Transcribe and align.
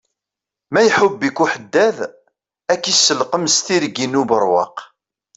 Ma 0.71 0.81
iḥubb-ik 0.87 1.37
uḥeddad, 1.43 1.97
ak 2.73 2.83
iselqem 2.91 3.45
s 3.55 3.57
tirgin 3.65 4.19
ubeṛwaq. 4.21 4.77